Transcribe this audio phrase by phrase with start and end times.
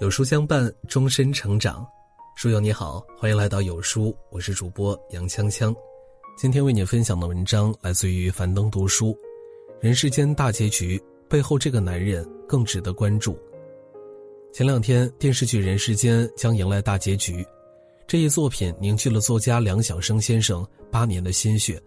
[0.00, 1.86] 有书相伴，终身成长。
[2.34, 5.74] 书友你好，欢迎来到有书，我是主播杨锵锵。
[6.36, 9.10] 今天为你分享的文章来自于樊登读书，
[9.80, 13.38] 《人世间大结局背后，这个男人更值得关注。
[14.52, 17.46] 前两天，电视剧《人世间》将迎来大结局，
[18.06, 21.80] 这一作品凝聚了作家梁晓声先生八年的心血，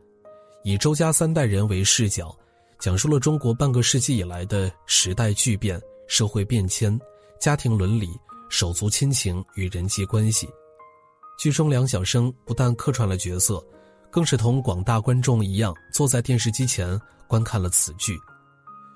[0.64, 2.34] 以周家三代人为视角，
[2.80, 6.98] 讲述了中国半个世纪以来的时代巨变、社会变迁。
[7.40, 8.10] 家庭伦理、
[8.50, 10.50] 手足亲情与人际关系，
[11.38, 13.64] 剧中梁晓声不但客串了角色，
[14.10, 18.18] 更是同广大观众一样坐在电视机前观看了此剧。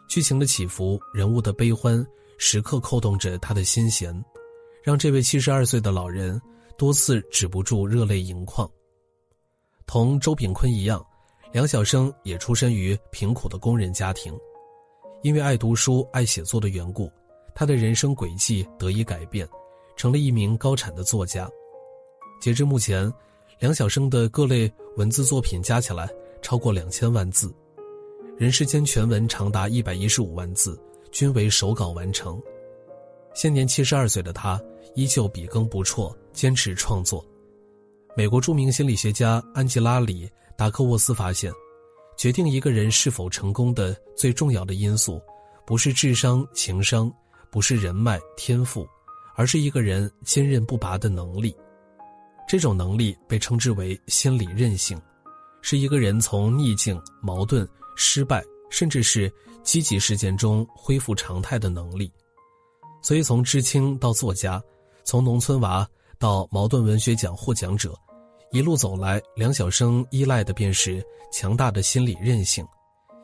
[0.07, 2.03] 剧情的起伏、人物的悲欢，
[2.37, 4.13] 时刻扣动着他的心弦，
[4.81, 6.41] 让这位七十二岁的老人
[6.77, 8.67] 多次止不住热泪盈眶。
[9.85, 11.05] 同周炳坤一样，
[11.51, 14.33] 梁晓声也出身于贫苦的工人家庭，
[15.21, 17.11] 因为爱读书、爱写作的缘故。
[17.53, 19.47] 他的人生轨迹得以改变，
[19.95, 21.49] 成了一名高产的作家。
[22.41, 23.11] 截至目前，
[23.59, 26.09] 梁晓声的各类文字作品加起来
[26.41, 27.47] 超过两千万字，
[28.37, 30.79] 《人世间》全文长达一百一十五万字，
[31.11, 32.41] 均为手稿完成。
[33.33, 34.61] 现年七十二岁的他，
[34.95, 37.25] 依旧笔耕不辍，坚持创作。
[38.15, 40.25] 美国著名心理学家安吉拉里·
[40.57, 41.51] 达克沃斯发现，
[42.17, 45.21] 决定一个人是否成功的最重要的因素，
[45.65, 47.13] 不是智商、情商。
[47.51, 48.87] 不是人脉天赋，
[49.35, 51.55] 而是一个人坚韧不拔的能力。
[52.47, 54.99] 这种能力被称之为心理韧性，
[55.61, 59.31] 是一个人从逆境、矛盾、失败，甚至是
[59.63, 62.11] 积极事件中恢复常态的能力。
[63.01, 64.61] 所以，从知青到作家，
[65.03, 65.87] 从农村娃
[66.17, 67.93] 到茅盾文学奖获奖者，
[68.51, 72.65] 一路走来，梁晓声依赖的便是强大的心理韧性。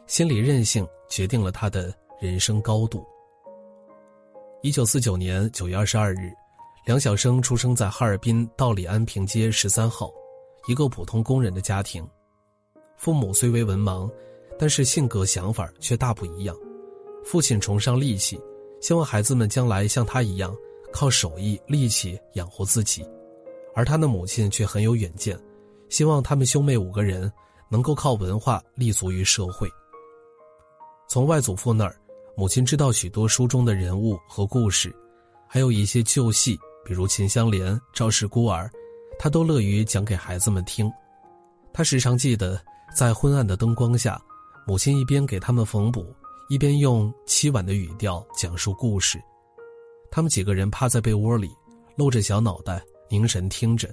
[0.08, 3.04] 心理韧性决定了他的人生高度。
[4.66, 6.34] 一九四九年九月二十二日，
[6.88, 10.10] 梁晓声出生在哈尔滨道里安平街十三号，
[10.68, 12.04] 一个普通工人的家庭。
[12.98, 14.10] 父母虽为文盲，
[14.58, 16.58] 但是性格想法却大不一样。
[17.24, 18.42] 父亲崇尚力气，
[18.82, 20.52] 希望孩子们将来像他一样
[20.92, 23.04] 靠手艺、力气养活自己；
[23.76, 25.40] 而他的母亲却很有远见，
[25.90, 27.32] 希望他们兄妹五个人
[27.70, 29.70] 能够靠文化立足于社会。
[31.08, 31.96] 从外祖父那儿。
[32.38, 34.94] 母亲知道许多书中的人物和故事，
[35.48, 38.70] 还有一些旧戏，比如秦香莲、赵氏孤儿，
[39.18, 40.92] 她都乐于讲给孩子们听。
[41.72, 42.62] 她时常记得，
[42.94, 44.22] 在昏暗的灯光下，
[44.68, 46.06] 母亲一边给他们缝补，
[46.50, 49.18] 一边用凄婉的语调讲述故事。
[50.12, 51.50] 他们几个人趴在被窝里，
[51.96, 53.90] 露着小脑袋，凝神听着。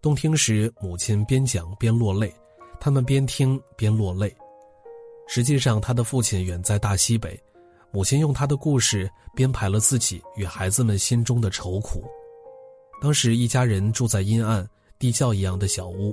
[0.00, 2.34] 动听时，母亲边讲边落泪，
[2.80, 4.34] 他们边听边落泪。
[5.28, 7.38] 实际上，他的父亲远在大西北。
[7.94, 12.02] 母亲用她的故事编排了自己与孩子们心中的愁苦。
[13.00, 14.68] 当时一家人住在阴暗
[14.98, 16.12] 地窖一样的小屋。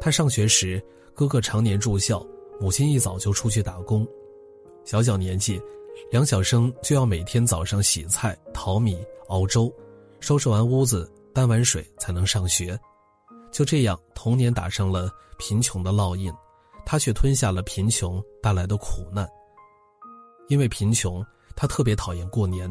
[0.00, 0.80] 他上学时，
[1.12, 2.24] 哥哥常年住校，
[2.60, 4.06] 母亲一早就出去打工。
[4.84, 5.60] 小小年纪，
[6.12, 8.96] 梁晓声就要每天早上洗菜、淘米、
[9.26, 9.72] 熬粥，
[10.20, 12.78] 收拾完屋子、担完水才能上学。
[13.50, 15.10] 就这样，童年打上了
[15.40, 16.32] 贫穷的烙印，
[16.86, 19.28] 他却吞下了贫穷带来的苦难。
[20.50, 21.24] 因为贫穷，
[21.56, 22.68] 他特别讨厌过年，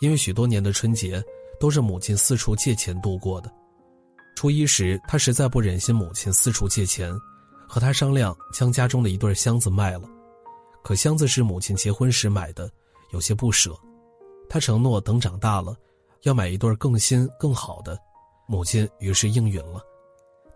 [0.00, 1.22] 因为许多年的春节
[1.60, 3.52] 都是母亲四处借钱度过的。
[4.34, 7.14] 初一时，他实在不忍心母亲四处借钱，
[7.68, 10.08] 和他商量将家中的一对箱子卖了。
[10.82, 12.70] 可箱子是母亲结婚时买的，
[13.12, 13.78] 有些不舍。
[14.48, 15.76] 他承诺等长大了，
[16.22, 17.98] 要买一对更新更好的。
[18.48, 19.82] 母亲于是应允了。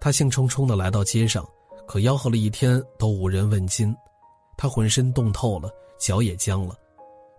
[0.00, 1.46] 他兴冲冲地来到街上，
[1.86, 3.94] 可吆喝了一天都无人问津，
[4.56, 5.70] 他浑身冻透了。
[5.98, 6.76] 脚也僵了，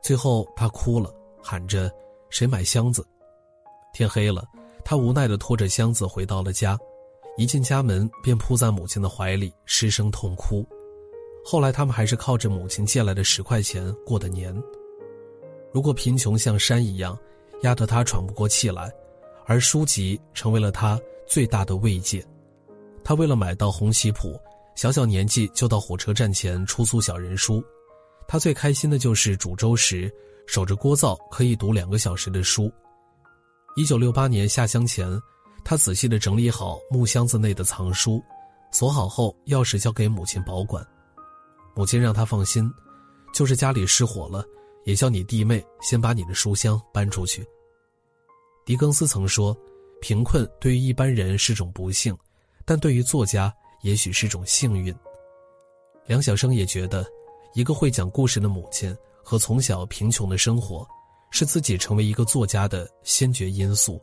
[0.02, 1.92] 最后他哭了，喊着
[2.30, 3.06] ：“谁买箱子？”
[3.94, 4.46] 天黑了，
[4.84, 6.78] 他无奈地拖着箱子回到了家，
[7.38, 10.66] 一进家门便扑在母亲的怀里，失声痛哭。
[11.44, 14.56] 后来他们还是靠着母亲借来的十块钱过的年。
[15.72, 17.18] 如果贫穷像山一样，
[17.62, 18.92] 压得他喘不过气来，
[19.46, 22.26] 而书籍成为了他最大的慰藉。
[23.04, 24.30] 他为了买到《红旗谱》，
[24.76, 27.64] 小小年纪就到火车站前出租小人书。
[28.28, 30.12] 他最开心的就是煮粥时，
[30.48, 32.72] 守着锅灶可以读两个小时的书。
[33.76, 35.08] 一九六八年下乡前，
[35.64, 38.24] 他仔细的整理好木箱子内的藏书，
[38.72, 40.86] 锁好后，钥匙交给母亲保管。
[41.76, 42.72] 母亲让他放心，
[43.34, 44.46] 就是家里失火了，
[44.86, 47.46] 也叫你弟妹先把你的书箱搬出去。
[48.66, 49.56] 狄更斯曾说
[50.02, 52.18] ：“贫困对于一般人是种不幸，
[52.66, 54.96] 但对于作家也许是种幸运。”
[56.08, 57.06] 梁晓声也觉得。
[57.56, 58.94] 一个会讲故事的母亲
[59.24, 60.86] 和从小贫穷的生活，
[61.32, 64.00] 是自己成为一个作家的先决因素，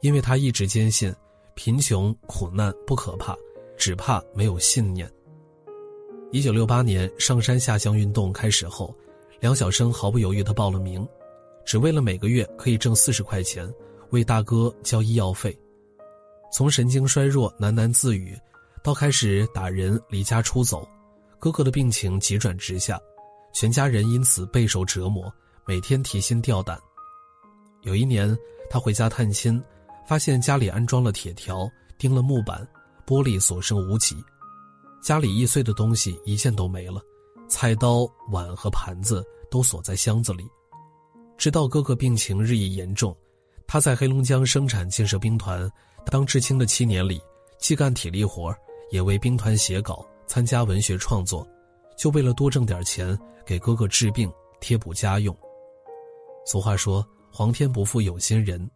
[0.00, 1.14] 因为他一直坚信，
[1.54, 3.36] 贫穷苦难不可怕，
[3.76, 5.06] 只怕没有信念。
[6.30, 8.94] 一九六八年上山下乡运动开始后，
[9.38, 11.06] 梁晓声毫不犹豫地报了名，
[11.66, 13.70] 只为了每个月可以挣四十块钱，
[14.12, 15.54] 为大哥交医药费。
[16.50, 18.34] 从神经衰弱喃喃自语，
[18.82, 20.88] 到开始打人离家出走，
[21.42, 22.96] 哥哥的病情急转直下，
[23.52, 25.28] 全家人因此备受折磨，
[25.66, 26.78] 每天提心吊胆。
[27.80, 28.32] 有一年，
[28.70, 29.60] 他回家探亲，
[30.06, 31.68] 发现家里安装了铁条，
[31.98, 32.64] 钉了木板，
[33.04, 34.14] 玻璃所剩无几，
[35.02, 37.02] 家里易碎的东西一件都没了，
[37.48, 40.44] 菜刀、碗和盘子都锁在箱子里。
[41.36, 43.12] 直到哥哥病情日益严重，
[43.66, 45.68] 他在黑龙江生产建设兵团。
[46.06, 47.20] 当知青的七年里，
[47.58, 48.54] 既干体力活
[48.92, 51.46] 也为兵团写稿、参加文学创作，
[51.94, 55.36] 就为了多挣点钱给哥哥治病、贴补家用。
[56.46, 58.66] 俗话说：“皇天不负有心人。”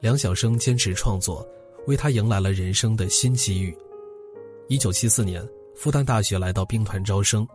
[0.00, 1.46] 梁晓声坚持创作，
[1.86, 3.76] 为他迎来了人生的新机遇。
[4.66, 5.46] 一九七四年，
[5.76, 7.46] 复旦大学来到兵团招生，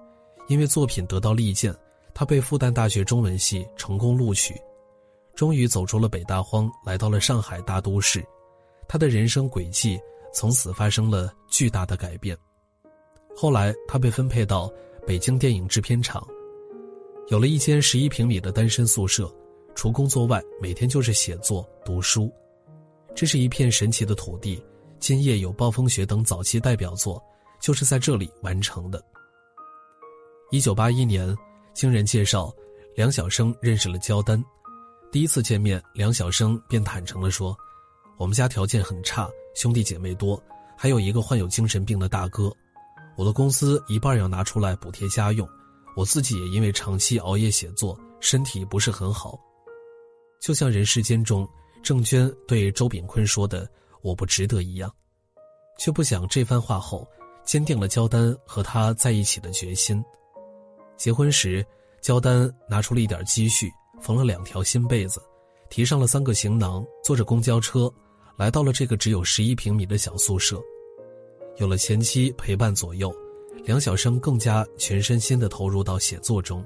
[0.48, 1.76] 因为作品得到力荐，
[2.14, 4.54] 他被复旦大学中文系成功录取，
[5.34, 8.24] 终于走出了北大荒，来到了上海大都市。
[8.88, 10.00] 他的人生轨迹
[10.32, 12.38] 从此发生了巨大的改变。
[13.42, 14.70] 后来，他被分配到
[15.08, 16.28] 北京电影制片厂，
[17.30, 19.34] 有了一间十一平米的单身宿舍，
[19.74, 22.30] 除工作外，每天就是写作、读书。
[23.16, 24.62] 这是一片神奇的土地，
[25.00, 27.24] 今夜有暴风雪等早期代表作
[27.62, 29.02] 就是在这里完成的。
[30.52, 31.34] 一九八一年，
[31.74, 32.54] 经人介绍，
[32.94, 34.44] 梁晓声认识了焦丹，
[35.14, 37.58] 第一次见面，梁晓声便坦诚地说。
[38.18, 40.44] 我们家条件很差，兄弟姐妹多，
[40.76, 42.54] 还有一个患有精神病的大哥。
[43.20, 45.46] 我的工资一半要拿出来补贴家用，
[45.94, 49.38] 我自己也因为长期熬夜写作，身体不是很好。
[50.40, 51.46] 就像《人世间》中
[51.84, 53.70] 郑娟对周炳坤说的
[54.02, 54.90] “我不值得”一样，
[55.78, 57.06] 却不想这番话后，
[57.44, 60.02] 坚定了焦丹和他在一起的决心。
[60.96, 61.66] 结婚时，
[62.00, 63.70] 焦丹拿出了一点积蓄，
[64.00, 65.22] 缝了两条新被子，
[65.70, 67.94] 提上了三个行囊，坐着公交车。
[68.38, 70.64] 来到了这个只有十一平米的小宿舍，
[71.60, 73.14] 有了前妻陪伴左右，
[73.66, 76.66] 梁晓声更加全身心地投入到写作中。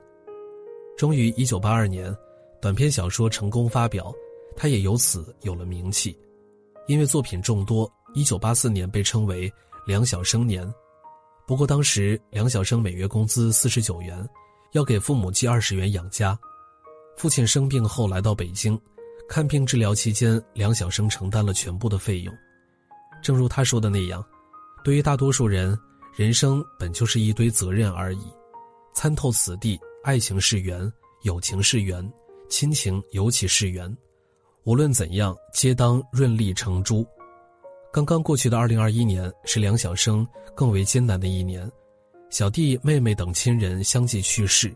[0.96, 2.16] 终于，一九八二年，
[2.62, 4.14] 短篇小说成功发表，
[4.56, 6.16] 他也由此有了名气。
[6.88, 9.52] 因为作品众多，一九八四年被称为
[9.88, 10.72] “梁晓声年”。
[11.48, 14.24] 不过当时梁晓声每月工资四十九元，
[14.74, 16.38] 要给父母寄二十元养家。
[17.18, 18.80] 父亲生病后来到北京。
[19.28, 22.32] 看病治疗期间，梁晓声承担了全部的费用。
[23.24, 24.24] 正如他说的那样，
[24.84, 25.78] 对于大多数人，
[26.14, 28.24] 人生本就是一堆责任而已。
[28.94, 30.92] 参透此地，爱情是缘，
[31.24, 32.08] 友情是缘，
[32.50, 33.96] 亲情尤其是缘。
[34.66, 37.06] 无论怎样，皆当润利成珠。
[37.94, 41.70] 刚刚过去的二零二一年，是梁晓声更为艰难的一年。
[42.30, 44.76] 小弟、妹妹等亲人相继去世，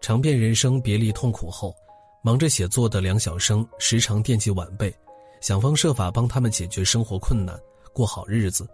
[0.00, 1.72] 尝遍人生别离痛苦后。
[2.22, 4.94] 忙着写作的梁晓声时常惦记晚辈，
[5.40, 7.58] 想方设法帮他们解决生活困难，
[7.94, 8.68] 过好日子。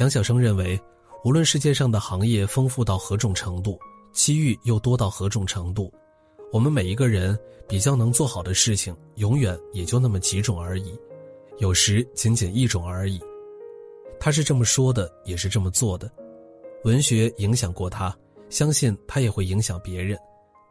[0.00, 0.80] 梁晓声认为，
[1.24, 3.78] 无论世界上的行业丰富到何种程度，
[4.12, 5.92] 机遇又多到何种程度，
[6.50, 7.38] 我们每一个人
[7.68, 10.98] 比较能做好的事情，永远也就那么几种而已，
[11.58, 13.20] 有时仅仅一种而已。
[14.18, 16.10] 他是这么说的，也是这么做的。
[16.84, 18.16] 文学影响过他，
[18.48, 20.18] 相信他也会影响别人，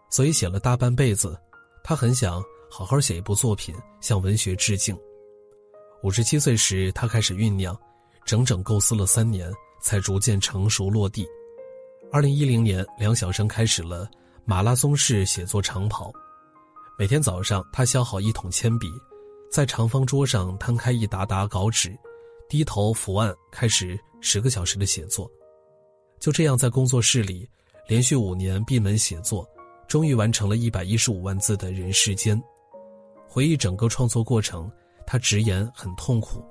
[0.10, 1.40] 所以写了大半辈子。
[1.84, 4.98] 他很想好好写一部作品，向文学致敬。
[6.02, 7.80] 五十七岁时，他开始酝酿，
[8.30, 11.28] 整整构思了三年，才逐渐成熟落地。
[12.12, 14.08] 二零一零年，梁晓声开始了
[14.46, 16.14] 马拉松式写作长跑。
[16.96, 18.88] 每天早上，他削好一桶铅笔，
[19.52, 21.98] 在长方桌上摊开一沓沓稿纸，
[22.48, 25.28] 低头伏案，开始十个小时的写作。
[26.20, 27.50] 就这样，在工作室里
[27.88, 29.44] 连续五年闭门写作。
[29.88, 32.40] 终于完成了一百一十五万字的人世间，
[33.28, 34.72] 回忆整个创作过程，
[35.08, 36.46] 他直言很痛苦。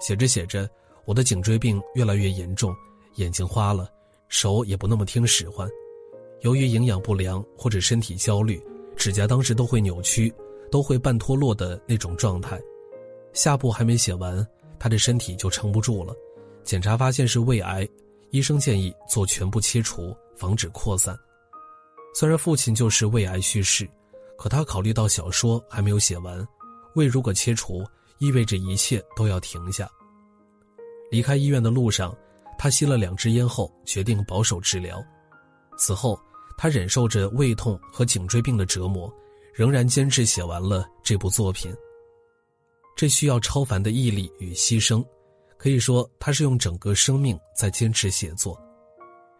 [0.00, 0.68] 写着写着，
[1.06, 2.74] 我的颈椎病越来越严重，
[3.14, 3.88] 眼睛花了，
[4.28, 5.66] 手也不那么听使唤。
[6.40, 8.60] 由于营养不良或者身体焦虑，
[8.96, 10.34] 指甲当时都会扭曲，
[10.70, 12.60] 都会半脱落的那种状态。
[13.32, 14.46] 下部还没写完，
[14.78, 16.14] 他的身体就撑不住了。
[16.64, 17.88] 检查发现是胃癌，
[18.30, 21.16] 医生建议做全部切除，防止扩散。
[22.14, 23.88] 虽然父亲就是胃癌去世，
[24.36, 26.46] 可他考虑到小说还没有写完，
[26.94, 27.84] 胃如果切除，
[28.18, 29.88] 意味着一切都要停下。
[31.16, 32.14] 离开医院的路上，
[32.58, 35.02] 他吸了两支烟后，决定保守治疗。
[35.78, 36.20] 此后，
[36.58, 39.10] 他忍受着胃痛和颈椎病的折磨，
[39.54, 41.74] 仍然坚持写完了这部作品。
[42.94, 45.02] 这需要超凡的毅力与牺牲，
[45.56, 48.54] 可以说他是用整个生命在坚持写作。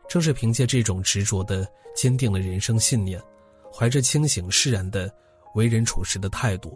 [0.09, 3.23] 正是凭借这种执着的、坚定的人生信念，
[3.71, 5.15] 怀着清醒释然的
[5.55, 6.75] 为人处事的态度，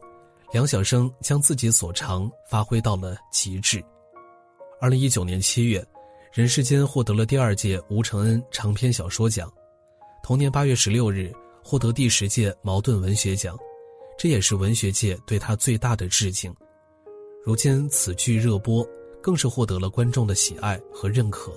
[0.52, 3.82] 梁晓声将自己所长发挥到了极致。
[4.80, 5.78] 二零一九年七月，
[6.32, 9.52] 《人世间》获得了第二届吴承恩长篇小说奖，
[10.22, 11.30] 同年八月十六日
[11.62, 13.54] 获得第十届茅盾文学奖，
[14.18, 16.50] 这也是文学界对他最大的致敬。
[17.44, 18.82] 如今此剧热播，
[19.22, 21.52] 更是获得了观众的喜爱和认可。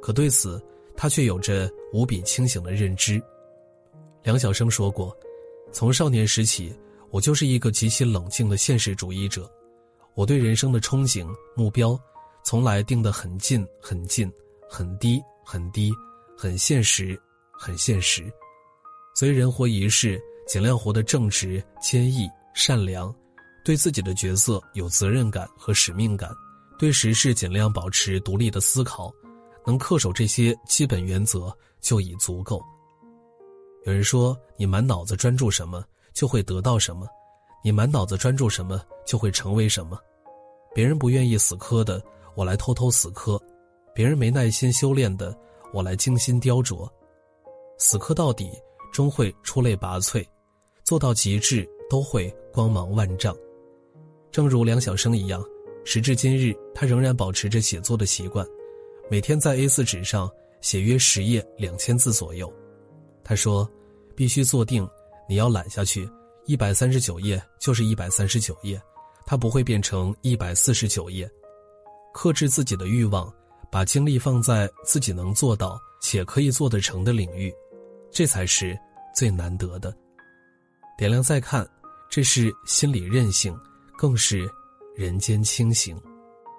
[0.00, 0.62] 可对此，
[0.96, 3.20] 他却有着无比清醒的认知。
[4.22, 5.12] 梁晓声说过
[5.72, 6.72] ：“从少年时起，
[7.10, 9.50] 我就是一个极其冷静的现实主义者。
[10.14, 11.98] 我对人生的憧憬目标，
[12.44, 14.30] 从来定得很近很近，
[14.68, 15.92] 很低很低，
[16.36, 17.20] 很现实
[17.52, 18.32] 很现实。
[19.14, 23.14] 所以人活一世，尽量活得正直、坚毅、善良，
[23.64, 26.30] 对自己的角色有责任感和使命感，
[26.78, 29.12] 对时事尽量保持独立的思考。”
[29.66, 32.64] 能恪守这些基本原则就已足够。
[33.84, 37.06] 有人说，你满脑子专注什么，就会得到什么；
[37.62, 39.98] 你满脑子专注什么，就会成为什么。
[40.74, 42.02] 别人不愿意死磕的，
[42.34, 43.38] 我来偷偷死磕；
[43.94, 45.36] 别人没耐心修炼的，
[45.72, 46.88] 我来精心雕琢。
[47.78, 48.50] 死磕到底，
[48.92, 50.24] 终会出类拔萃；
[50.84, 53.36] 做到极致，都会光芒万丈。
[54.30, 55.44] 正如梁晓声一样，
[55.84, 58.46] 时至今日，他仍然保持着写作的习惯。
[59.10, 62.52] 每天在 A4 纸上写约十页两千字左右，
[63.24, 63.68] 他说
[64.14, 64.88] ：“必须坐定，
[65.28, 66.08] 你要懒下去，
[66.46, 68.80] 一百三十九页就是一百三十九页，
[69.26, 71.28] 它不会变成一百四十九页。
[72.12, 73.32] 克制自己的欲望，
[73.70, 77.54] 把精力放在自己能做到且可以做得成的领域，
[78.10, 78.78] 这才是
[79.14, 79.96] 最难得的。
[80.98, 81.68] 点亮再看，
[82.10, 83.56] 这是心理韧性，
[83.96, 84.50] 更是
[84.94, 86.00] 人间清醒。”